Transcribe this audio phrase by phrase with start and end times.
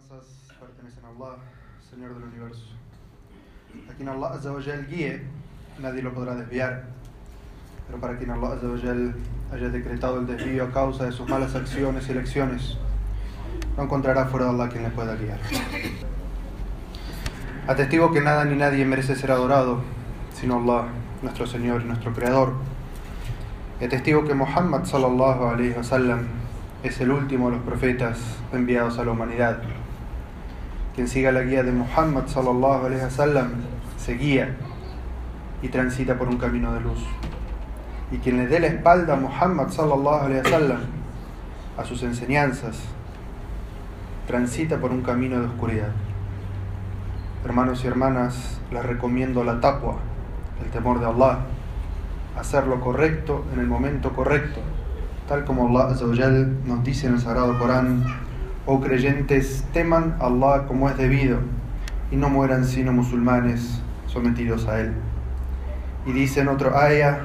[0.00, 0.26] alabanzas
[0.58, 1.36] pertenecen a Allah,
[1.88, 2.66] Señor del universo.
[3.88, 5.22] A quien Allah Azzawajal guíe,
[5.80, 6.84] nadie lo podrá desviar.
[7.86, 9.14] Pero para quien Allah Azzawajal
[9.52, 12.78] haya decretado el desvío a causa de sus malas acciones y elecciones,
[13.76, 15.38] no encontrará fuera de Allah quien le pueda guiar.
[17.66, 19.80] Atestigo que nada ni nadie merece ser adorado,
[20.34, 20.88] sino Allah,
[21.22, 22.54] nuestro Señor y nuestro Creador.
[23.80, 26.26] Y atestigo que Muhammad sallallahu alayhi wa sallam
[26.82, 28.18] es el último de los profetas
[28.52, 29.62] enviados a la humanidad.
[30.94, 33.52] Quien siga la guía de Muhammad sallallahu alaihi wasallam
[33.96, 34.56] se guía
[35.62, 36.98] y transita por un camino de luz.
[38.10, 40.80] Y quien le dé la espalda a Muhammad sallallahu alaihi wasallam
[41.76, 42.80] a sus enseñanzas
[44.26, 45.92] transita por un camino de oscuridad.
[47.44, 49.96] Hermanos y hermanas, les recomiendo la taqwa,
[50.62, 51.40] el temor de Allah,
[52.38, 54.60] hacer lo correcto en el momento correcto
[55.30, 55.94] tal como Allah
[56.66, 58.02] nos dice en el Sagrado Corán,
[58.72, 61.40] oh creyentes, teman a Allah como es debido
[62.12, 64.92] y no mueran sino musulmanes sometidos a Él.
[66.06, 67.18] Y dice en otro ayah,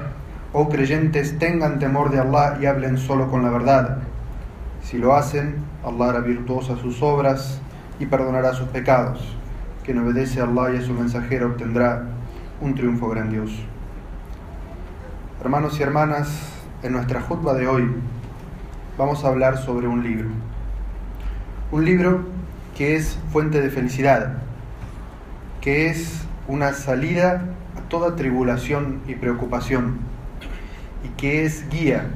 [0.52, 3.98] oh creyentes, tengan temor de Allah y hablen solo con la verdad.
[4.82, 7.60] Si lo hacen, Allah hará virtuosas sus obras
[8.00, 9.20] y perdonará sus pecados.
[9.84, 12.06] Quien obedece a Allah y a su mensajero obtendrá
[12.60, 13.62] un triunfo grandioso.
[15.40, 16.52] Hermanos y hermanas,
[16.82, 17.88] en nuestra jutba de hoy
[18.98, 20.45] vamos a hablar sobre un libro.
[21.72, 22.20] Un libro
[22.76, 24.34] que es fuente de felicidad,
[25.60, 27.42] que es una salida
[27.76, 29.98] a toda tribulación y preocupación
[31.02, 32.06] y que es guía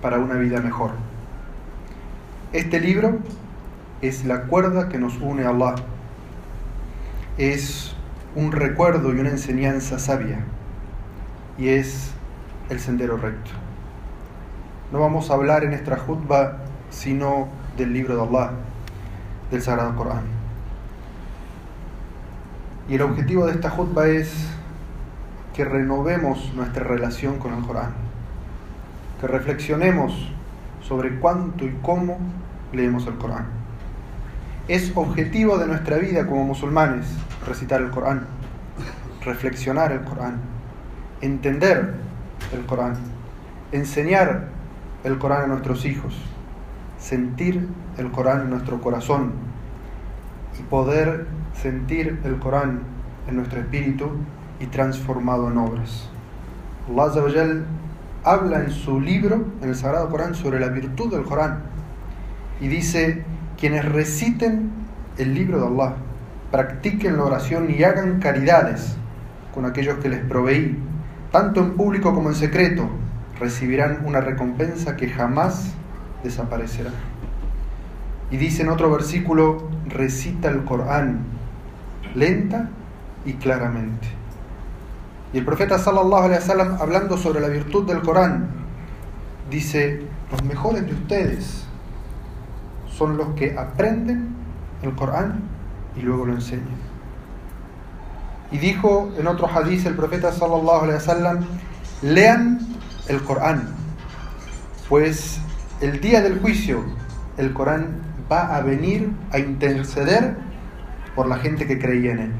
[0.00, 0.92] para una vida mejor.
[2.52, 3.18] Este libro
[4.02, 5.74] es la cuerda que nos une a Allah.
[7.38, 7.96] Es
[8.36, 10.44] un recuerdo y una enseñanza sabia
[11.58, 12.12] y es
[12.70, 13.50] el sendero recto.
[14.92, 16.58] No vamos a hablar en esta jutba
[16.90, 18.52] sino del libro de Allah,
[19.52, 20.22] del Sagrado Corán.
[22.88, 24.48] Y el objetivo de esta jutba es
[25.54, 27.92] que renovemos nuestra relación con el Corán,
[29.20, 30.32] que reflexionemos
[30.80, 32.18] sobre cuánto y cómo
[32.72, 33.46] leemos el Corán.
[34.68, 37.06] Es objetivo de nuestra vida como musulmanes
[37.46, 38.26] recitar el Corán,
[39.22, 40.40] reflexionar el Corán,
[41.20, 41.94] entender
[42.52, 42.96] el Corán,
[43.70, 44.48] enseñar
[45.04, 46.14] el Corán a nuestros hijos,
[46.98, 47.68] sentir
[47.98, 49.51] el Corán en nuestro corazón
[50.58, 52.80] y poder sentir el Corán
[53.28, 54.10] en nuestro espíritu
[54.60, 56.08] y transformado en obras.
[56.88, 57.62] Allah
[58.24, 61.72] habla en su libro, en el Sagrado Corán, sobre la virtud del Corán
[62.60, 63.24] y dice,
[63.58, 64.70] quienes reciten
[65.18, 65.96] el libro de Allah,
[66.52, 68.96] practiquen la oración y hagan caridades
[69.52, 70.78] con aquellos que les proveí,
[71.32, 72.88] tanto en público como en secreto,
[73.40, 75.72] recibirán una recompensa que jamás
[76.22, 76.90] desaparecerá.
[78.30, 81.24] Y dice en otro versículo, recita el Corán
[82.14, 82.68] lenta
[83.24, 84.08] y claramente.
[85.32, 88.50] Y el profeta sallallahu alaihi wasallam hablando sobre la virtud del Corán
[89.50, 91.64] dice, los mejores de ustedes
[92.90, 94.34] son los que aprenden
[94.82, 95.40] el Corán
[95.96, 96.82] y luego lo enseñan.
[98.50, 101.46] Y dijo en otro hadith el profeta sallallahu alaihi wasallam,
[102.02, 102.58] lean
[103.08, 103.68] el Corán,
[104.88, 105.40] pues
[105.80, 106.84] el día del juicio
[107.38, 110.36] el Corán va a venir a interceder
[111.14, 112.32] por la gente que creía en él.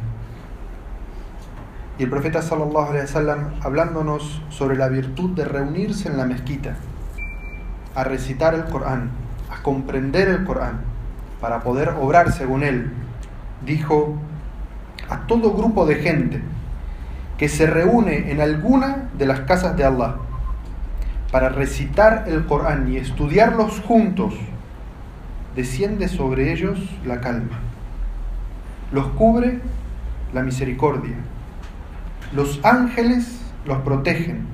[1.99, 6.77] Y el profeta sallallahu alaihi wasallam hablándonos sobre la virtud de reunirse en la mezquita,
[7.95, 9.11] a recitar el Corán,
[9.51, 10.81] a comprender el Corán,
[11.41, 12.91] para poder obrar según él,
[13.67, 14.17] dijo
[15.11, 16.41] a todo grupo de gente
[17.37, 20.15] que se reúne en alguna de las casas de Allah
[21.31, 24.35] para recitar el Corán y estudiarlos juntos,
[25.55, 27.59] desciende sobre ellos la calma.
[28.93, 29.61] Los cubre
[30.33, 31.17] la misericordia.
[32.35, 34.47] Los ángeles los protegen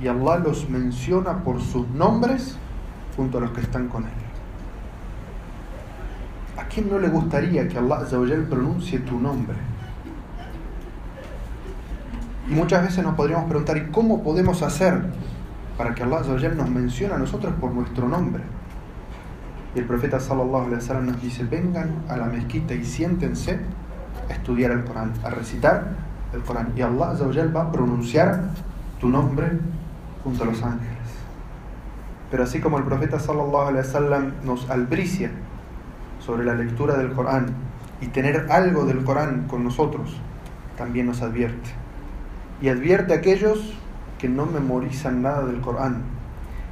[0.00, 2.56] y Allah los menciona por sus nombres
[3.16, 4.10] junto a los que están con él.
[6.56, 8.00] ¿A quién no le gustaría que Allah
[8.48, 9.56] pronuncie tu nombre?
[12.48, 15.02] Y muchas veces nos podríamos preguntar, ¿y cómo podemos hacer
[15.78, 16.22] para que Allah
[16.56, 18.42] nos mencione a nosotros por nuestro nombre.
[19.78, 23.60] El profeta sallallahu alaihi wasallam nos dice, vengan a la mezquita y siéntense
[24.28, 25.90] a estudiar el Corán, a recitar
[26.34, 26.72] el Corán.
[26.74, 27.14] Y Allah
[27.54, 28.40] va a pronunciar
[29.00, 29.52] tu nombre
[30.24, 30.98] junto a los ángeles.
[32.28, 35.30] Pero así como el profeta sallallahu alaihi wasallam nos albricia
[36.18, 37.46] sobre la lectura del Corán
[38.00, 40.20] y tener algo del Corán con nosotros,
[40.76, 41.70] también nos advierte.
[42.60, 43.74] Y advierte a aquellos
[44.18, 46.02] que no memorizan nada del Corán,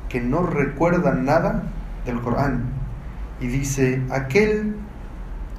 [0.09, 1.63] que no recuerdan nada
[2.05, 2.85] del Corán.
[3.41, 4.77] Y dice, aquel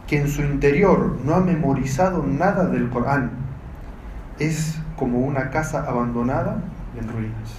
[0.08, 3.32] que en su interior no ha memorizado nada del Corán
[4.40, 6.62] es como una casa abandonada
[7.00, 7.56] en ruinas.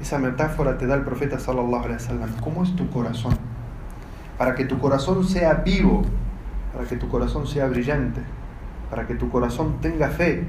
[0.00, 2.30] Esa metáfora te da el profeta sallallahu alaihi wasallam.
[2.40, 3.38] ¿Cómo es tu corazón?
[4.36, 6.02] Para que tu corazón sea vivo,
[6.72, 8.20] para que tu corazón sea brillante,
[8.90, 10.44] para que tu corazón tenga fe,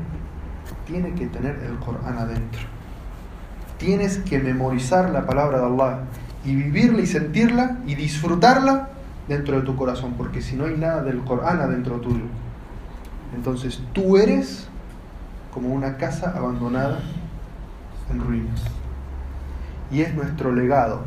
[0.85, 2.61] tiene que tener el Corán adentro.
[3.77, 5.99] Tienes que memorizar la palabra de Allah
[6.45, 8.89] y vivirla y sentirla y disfrutarla
[9.27, 12.25] dentro de tu corazón, porque si no hay nada del Corán adentro tuyo,
[13.35, 14.67] entonces tú eres
[15.53, 16.99] como una casa abandonada
[18.11, 18.61] en ruinas.
[19.91, 21.01] Y es nuestro legado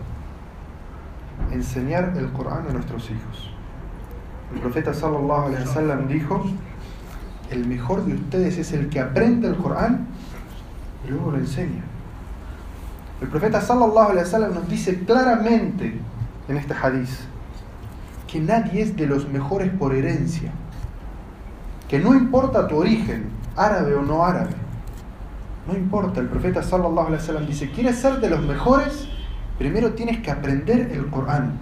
[1.52, 3.50] enseñar el Corán a nuestros hijos.
[4.54, 6.44] El profeta sallallahu alaihi wasallam dijo,
[7.50, 10.06] el mejor de ustedes es el que aprende el Corán
[11.06, 11.82] y luego lo enseña.
[13.20, 15.98] El profeta sallallahu alaihi wasallam nos dice claramente
[16.48, 17.20] en este hadiz
[18.26, 20.52] que nadie es de los mejores por herencia.
[21.88, 24.50] Que no importa tu origen, árabe o no árabe.
[25.66, 29.08] No importa, el profeta sallallahu alaihi wasallam dice, ¿quieres ser de los mejores?
[29.58, 31.54] Primero tienes que aprender el Corán.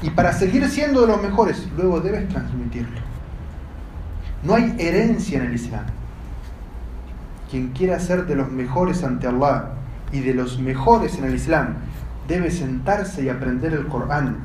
[0.00, 3.00] Y para seguir siendo de los mejores, luego debes transmitirlo.
[4.44, 5.84] No hay herencia en el Islam.
[7.50, 9.70] Quien quiera ser de los mejores ante Allah
[10.12, 11.76] y de los mejores en el Islam,
[12.26, 14.36] debe sentarse y aprender el Corán.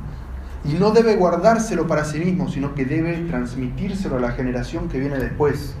[0.64, 4.98] Y no debe guardárselo para sí mismo, sino que debe transmitírselo a la generación que
[4.98, 5.74] viene después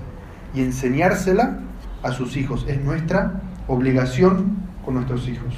[0.54, 1.60] y enseñársela
[2.02, 2.66] a sus hijos.
[2.68, 5.54] Es nuestra obligación con nuestros hijos.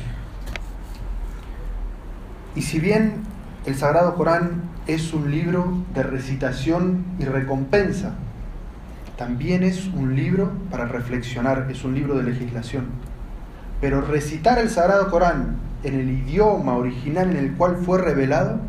[2.54, 3.22] Y si bien
[3.66, 8.14] el Sagrado Corán es un libro de recitación y recompensa,
[9.16, 12.86] también es un libro para reflexionar, es un libro de legislación.
[13.80, 18.60] Pero recitar el Sagrado Corán en el idioma original en el cual fue revelado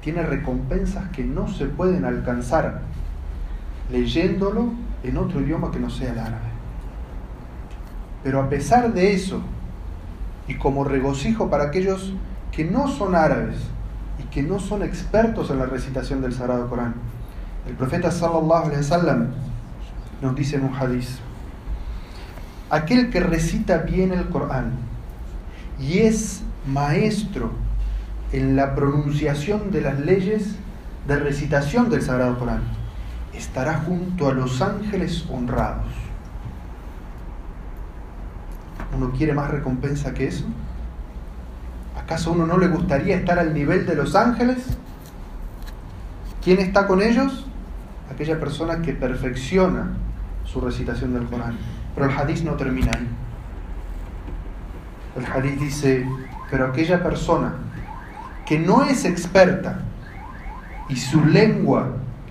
[0.00, 2.82] tiene recompensas que no se pueden alcanzar
[3.90, 4.70] leyéndolo
[5.02, 6.50] en otro idioma que no sea el árabe.
[8.22, 9.40] Pero a pesar de eso,
[10.48, 12.14] y como regocijo para aquellos
[12.50, 13.58] que no son árabes
[14.18, 16.94] y que no son expertos en la recitación del Sagrado Corán,
[17.68, 19.28] el profeta sallallahu alaihi wasallam
[20.22, 21.18] nos dice en un hadiz,
[22.70, 24.72] aquel que recita bien el Corán
[25.78, 27.52] y es maestro
[28.32, 30.56] en la pronunciación de las leyes
[31.06, 32.62] de recitación del Sagrado Corán,
[33.34, 35.92] estará junto a los ángeles honrados.
[38.96, 40.44] ¿Uno quiere más recompensa que eso?
[41.96, 44.58] ¿Acaso a uno no le gustaría estar al nivel de los ángeles?
[46.42, 47.46] ¿Quién está con ellos?
[48.10, 49.90] Aquella persona que perfecciona
[50.46, 51.56] su recitación del Corán.
[51.94, 53.08] Pero el hadith no termina ahí.
[55.16, 56.06] El hadith dice,
[56.50, 57.54] pero aquella persona
[58.46, 59.80] que no es experta
[60.88, 61.88] y su lengua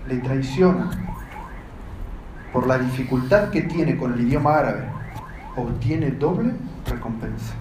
[0.07, 0.89] le traiciona
[2.53, 4.85] por la dificultad que tiene con el idioma árabe,
[5.57, 6.53] obtiene doble
[6.89, 7.53] recompensa.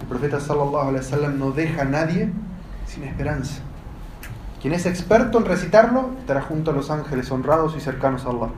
[0.00, 2.28] El profeta sallallahu alaihi wasallam no deja a nadie
[2.86, 3.60] sin esperanza.
[4.60, 8.50] Quien es experto en recitarlo estará junto a los ángeles honrados y cercanos a Allah.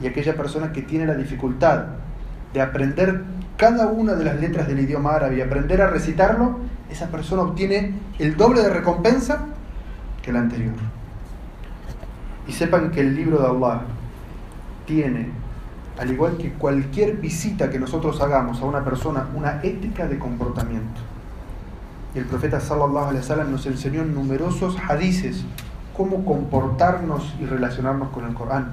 [0.00, 1.86] Y aquella persona que tiene la dificultad
[2.52, 3.22] de aprender
[3.56, 6.58] cada una de las letras del idioma árabe y aprender a recitarlo,
[6.90, 9.46] esa persona obtiene el doble de recompensa
[10.22, 10.74] que la anterior.
[12.48, 13.82] Y sepan que el libro de Allah
[14.86, 15.30] tiene,
[15.98, 21.00] al igual que cualquier visita que nosotros hagamos a una persona, una ética de comportamiento.
[22.16, 25.44] El profeta sallallahu alaihi wasallam nos enseñó en numerosos hadices
[25.94, 28.70] cómo comportarnos y relacionarnos con el Corán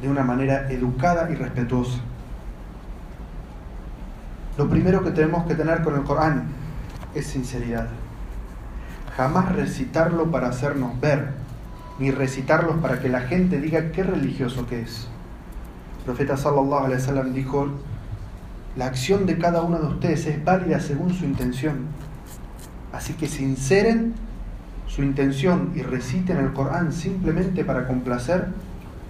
[0.00, 1.98] de una manera educada y respetuosa.
[4.56, 6.46] Lo primero que tenemos que tener con el Corán
[7.14, 7.88] es sinceridad.
[9.14, 11.32] Jamás recitarlo para hacernos ver,
[11.98, 15.08] ni recitarlo para que la gente diga qué religioso que es.
[15.98, 17.68] El profeta sallallahu alaihi wasallam dijo,
[18.78, 21.78] la acción de cada uno de ustedes es válida según su intención.
[22.92, 24.14] Así que sinceren
[24.86, 28.46] su intención y reciten el Corán simplemente para complacer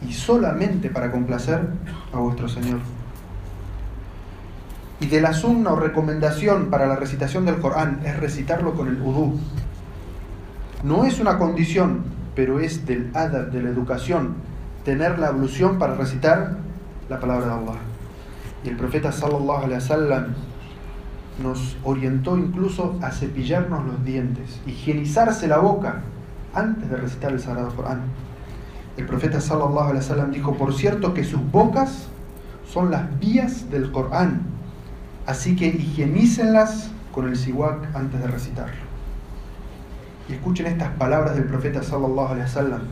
[0.09, 1.69] y solamente para complacer
[2.15, 2.79] a vuestro Señor.
[5.01, 8.99] Y de la sunna o recomendación para la recitación del Corán es recitarlo con el
[9.03, 9.39] udú.
[10.83, 14.37] No es una condición, pero es del adab, de la educación,
[14.87, 16.57] tener la ablución para recitar
[17.11, 17.88] la palabra de Allah.
[18.65, 20.35] Y el profeta sallallahu alaihi wasallam
[21.43, 26.03] nos orientó incluso a cepillarnos los dientes, higienizarse la boca
[26.55, 28.03] antes de recitar el Sagrado Corán.
[28.97, 32.09] El profeta sallallahu alaihi wasallam dijo, por cierto que sus bocas
[32.67, 34.43] son las vías del Corán,
[35.27, 38.89] así que higienícenlas con el siwak antes de recitarlo.
[40.29, 42.83] Y escuchen estas palabras del profeta sallallahu alaihi wasallam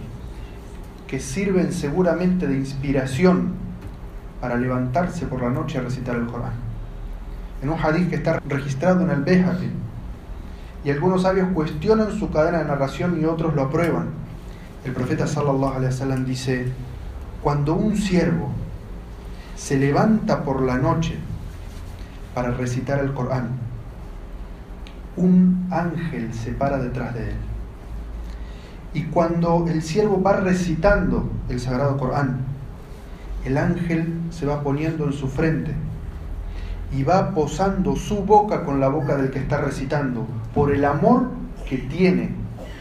[1.06, 3.65] que sirven seguramente de inspiración
[4.40, 6.52] para levantarse por la noche a recitar el Corán.
[7.62, 9.70] En un hadith que está registrado en el Behati,
[10.84, 14.06] y algunos sabios cuestionan su cadena de narración y otros lo aprueban.
[14.84, 16.72] El profeta sallallahu alaihi wasallam dice:
[17.42, 18.52] Cuando un siervo
[19.56, 21.16] se levanta por la noche
[22.34, 23.48] para recitar el Corán,
[25.16, 27.36] un ángel se para detrás de él.
[28.94, 32.44] Y cuando el siervo va recitando el Sagrado Corán,
[33.44, 35.74] el ángel se va poniendo en su frente
[36.92, 41.28] y va posando su boca con la boca del que está recitando, por el amor
[41.68, 42.30] que tiene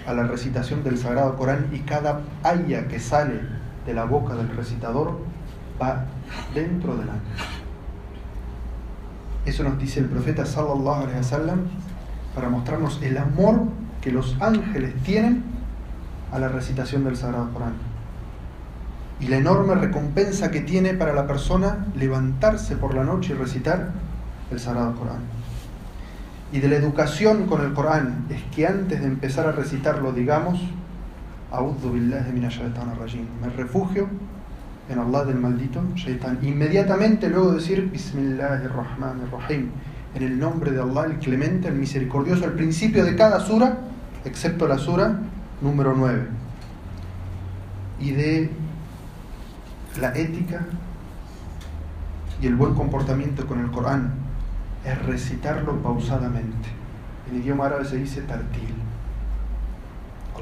[0.08, 3.42] a la recitación del Sagrado Corán y cada aya que sale
[3.86, 5.20] de la boca del recitador
[5.82, 6.06] va
[6.54, 7.46] dentro del ángel.
[9.46, 11.60] Eso nos dice el profeta sallallahu alaihi wasallam
[12.34, 13.62] para mostrarnos el amor
[14.02, 15.44] que los ángeles tienen
[16.32, 17.95] a la recitación del Sagrado Corán
[19.20, 23.92] y la enorme recompensa que tiene para la persona levantarse por la noche y recitar
[24.52, 25.22] el Sagrado Corán.
[26.52, 30.60] Y de la educación con el Corán es que antes de empezar a recitarlo digamos,
[33.42, 34.08] me refugio
[34.90, 36.40] en Allah del maldito Shaitan.
[36.44, 39.70] Inmediatamente luego decir Bismillahirrahmanirrahim,
[40.16, 43.78] en el nombre de Allah el clemente, el misericordioso, al principio de cada sura,
[44.26, 45.20] excepto la sura
[45.62, 46.28] número 9.
[48.02, 48.50] Y de
[49.98, 50.66] la ética
[52.42, 54.14] y el buen comportamiento con el Corán
[54.84, 56.70] es recitarlo pausadamente.
[57.30, 58.74] En idioma árabe se dice tartil.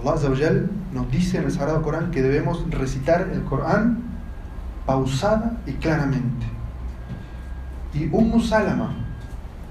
[0.03, 0.51] Allah
[0.91, 4.03] nos dice en el Sagrado Corán que debemos recitar el Corán
[4.85, 6.45] pausada y claramente.
[7.93, 8.95] Y Ummu Salama,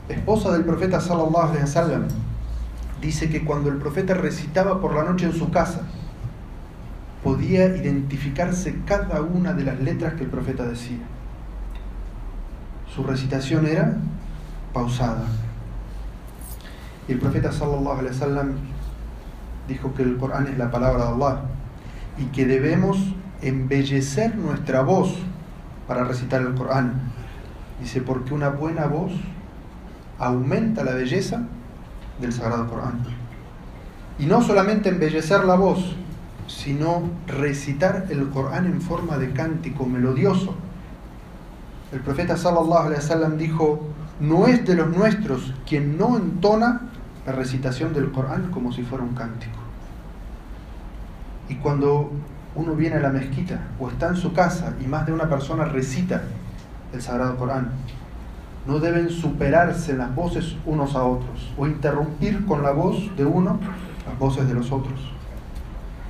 [0.09, 2.05] esposa del profeta sallallahu alaihi wasallam,
[3.01, 5.83] dice que cuando el profeta recitaba por la noche en su casa,
[7.23, 10.99] podía identificarse cada una de las letras que el profeta decía.
[12.95, 13.97] Su recitación era
[14.73, 15.25] pausada.
[17.09, 18.52] Y el profeta sallallahu alaihi wasallam
[19.69, 21.43] dijo que el Corán es la palabra de Allah
[22.19, 22.99] y que debemos
[23.41, 25.14] embellecer nuestra voz
[25.87, 27.00] para recitar el Corán.
[27.81, 29.12] Dice, porque una buena voz
[30.19, 31.43] aumenta la belleza
[32.21, 33.00] del Sagrado Corán.
[34.19, 35.97] Y no solamente embellecer la voz,
[36.47, 40.55] sino recitar el Corán en forma de cántico melodioso.
[41.93, 43.81] El profeta sallallahu alaihi wasallam dijo,
[44.21, 46.83] no es de los nuestros quien no entona
[47.27, 49.59] la recitación del Corán como si fuera un cántico.
[51.49, 52.11] Y cuando
[52.55, 55.65] uno viene a la mezquita o está en su casa y más de una persona
[55.65, 56.23] recita
[56.93, 57.71] el Sagrado Corán,
[58.67, 63.59] no deben superarse las voces unos a otros o interrumpir con la voz de uno
[64.07, 65.13] las voces de los otros.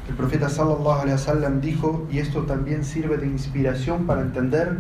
[0.09, 4.79] El profeta sallallahu alaihi wasallam dijo, y esto también sirve de inspiración para entender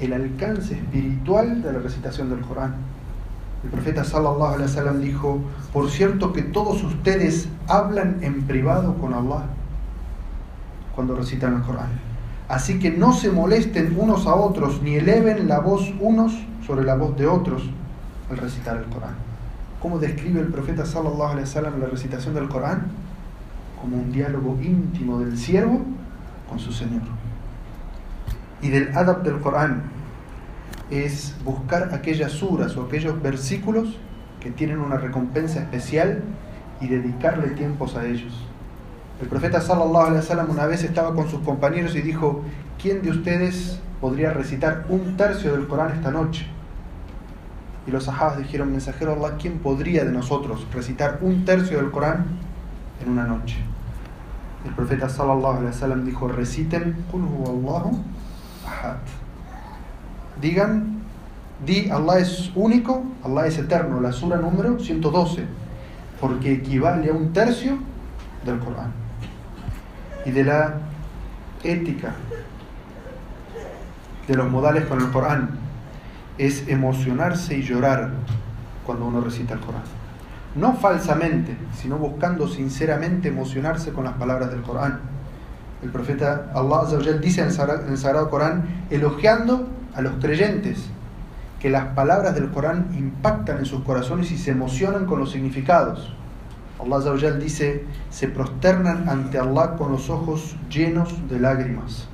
[0.00, 2.74] el alcance espiritual de la recitación del Corán.
[3.62, 5.40] El profeta sallallahu alaihi wasallam dijo,
[5.72, 9.44] por cierto que todos ustedes hablan en privado con Allah
[10.94, 11.90] cuando recitan el Corán.
[12.48, 16.32] Así que no se molesten unos a otros ni eleven la voz unos
[16.66, 17.62] sobre la voz de otros
[18.30, 19.14] al recitar el Corán.
[19.80, 23.05] ¿Cómo describe el profeta sallallahu alaihi wasallam la recitación del Corán?
[23.80, 25.82] Como un diálogo íntimo del siervo
[26.48, 27.02] con su Señor.
[28.62, 29.82] Y del adab del Corán
[30.90, 33.98] es buscar aquellas suras o aquellos versículos
[34.40, 36.22] que tienen una recompensa especial
[36.80, 38.32] y dedicarle tiempos a ellos.
[39.20, 42.42] El profeta sallallahu alaihi wasallam una vez estaba con sus compañeros y dijo,
[42.80, 46.46] ¿quién de ustedes podría recitar un tercio del Corán esta noche?
[47.86, 52.26] Y los sahabas dijeron, mensajero Allah, ¿quién podría de nosotros recitar un tercio del Corán
[53.02, 53.56] en una noche?
[54.64, 58.02] El profeta sallallahu alaihi wasallam dijo, reciten Allahu
[58.66, 58.96] ahad.
[60.40, 61.02] Digan,
[61.64, 65.44] di Allah es único, Allah es eterno, la sura número 112,
[66.20, 67.78] porque equivale a un tercio
[68.44, 68.92] del Corán.
[70.24, 70.74] Y de la
[71.62, 72.14] ética,
[74.26, 75.50] de los modales con el Corán,
[76.38, 78.10] es emocionarse y llorar
[78.84, 79.82] cuando uno recita el Corán.
[80.56, 85.00] No falsamente, sino buscando sinceramente emocionarse con las palabras del Corán.
[85.82, 86.86] El profeta Allah
[87.20, 90.86] dice en el Sagrado Corán, elogiando a los creyentes,
[91.60, 96.14] que las palabras del Corán impactan en sus corazones y se emocionan con los significados.
[96.80, 102.08] Allah dice, se prosternan ante Allah con los ojos llenos de lágrimas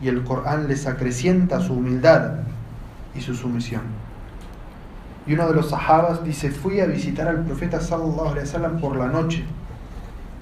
[0.00, 2.40] y el Corán les acrecienta su humildad
[3.14, 3.82] y su sumisión.
[5.28, 8.96] Y uno de los sahabas dice, fui a visitar al profeta sallallahu alaihi wasallam por
[8.96, 9.44] la noche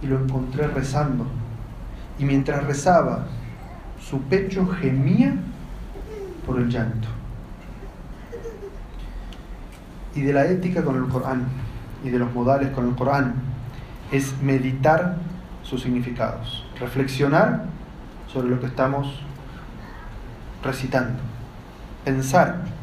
[0.00, 1.26] y lo encontré rezando.
[2.20, 3.26] Y mientras rezaba,
[4.00, 5.34] su pecho gemía
[6.46, 7.08] por el llanto.
[10.14, 11.46] Y de la ética con el Corán
[12.04, 13.34] y de los modales con el Corán
[14.12, 15.16] es meditar
[15.64, 17.64] sus significados, reflexionar
[18.32, 19.20] sobre lo que estamos
[20.62, 21.18] recitando,
[22.04, 22.76] pensar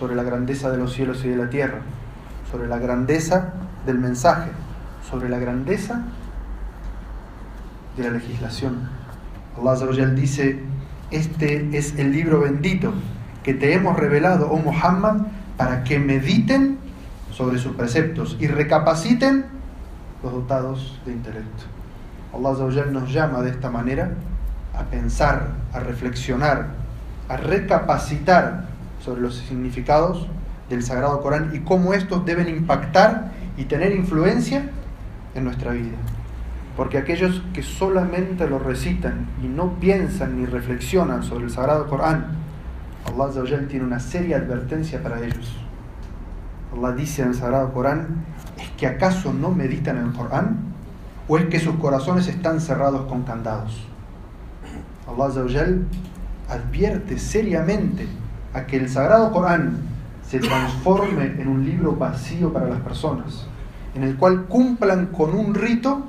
[0.00, 1.80] sobre la grandeza de los cielos y de la tierra,
[2.50, 3.52] sobre la grandeza
[3.84, 4.50] del mensaje,
[5.10, 6.00] sobre la grandeza
[7.98, 8.88] de la legislación.
[9.58, 10.58] Allah dice,
[11.10, 12.94] este es el libro bendito
[13.42, 15.26] que te hemos revelado, oh Muhammad,
[15.58, 16.78] para que mediten
[17.30, 19.44] sobre sus preceptos y recapaciten
[20.22, 21.64] los dotados de intelecto.
[22.32, 24.12] Allah nos llama de esta manera
[24.74, 26.68] a pensar, a reflexionar,
[27.28, 30.26] a recapacitar sobre los significados
[30.68, 34.70] del Sagrado Corán y cómo estos deben impactar y tener influencia
[35.34, 35.96] en nuestra vida.
[36.76, 42.26] Porque aquellos que solamente lo recitan y no piensan ni reflexionan sobre el Sagrado Corán,
[43.04, 45.56] Allah tiene una seria advertencia para ellos.
[46.72, 48.24] Allah dice en el Sagrado Corán,
[48.56, 50.70] ¿es que acaso no meditan en el Corán?
[51.26, 53.86] ¿O es que sus corazones están cerrados con candados?
[55.06, 55.44] Allah
[56.48, 58.06] advierte seriamente
[58.54, 59.78] a que el Sagrado Corán
[60.26, 63.46] se transforme en un libro vacío para las personas,
[63.94, 66.04] en el cual cumplan con un rito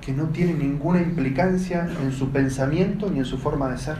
[0.00, 3.96] que no tiene ninguna implicancia en su pensamiento ni en su forma de ser.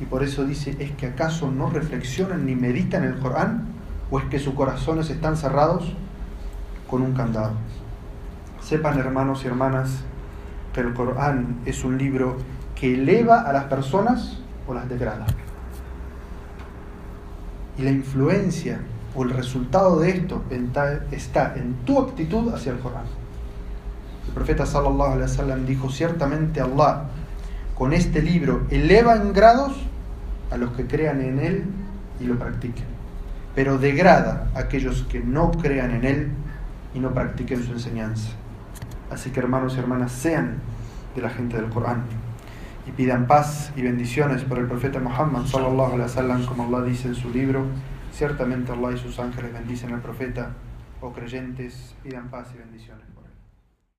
[0.00, 3.68] Y por eso dice, ¿es que acaso no reflexionan ni meditan el Corán?
[4.10, 5.92] ¿O es que sus corazones están cerrados
[6.88, 7.52] con un candado?
[8.62, 10.02] Sepan hermanos y hermanas
[10.72, 12.38] que el Corán es un libro
[12.74, 15.26] que eleva a las personas o las degrada.
[17.80, 18.78] Y la influencia
[19.14, 20.44] o el resultado de esto
[21.10, 23.04] está en tu actitud hacia el Corán.
[24.28, 27.04] El profeta sallallahu alaihi wasallam dijo, ciertamente Allah
[27.74, 29.72] con este libro eleva en grados
[30.50, 31.64] a los que crean en él
[32.20, 32.84] y lo practiquen,
[33.54, 36.28] pero degrada a aquellos que no crean en él
[36.94, 38.28] y no practiquen su enseñanza.
[39.10, 40.58] Así que hermanos y hermanas, sean
[41.16, 42.02] de la gente del Corán
[42.90, 47.08] y pidan paz y bendiciones por el profeta Muhammad sallallahu alaihi wasallam como Allah dice
[47.08, 47.66] en su libro.
[48.12, 50.50] Ciertamente Allah y sus ángeles bendicen al profeta.
[51.00, 53.09] O creyentes pidan paz y bendiciones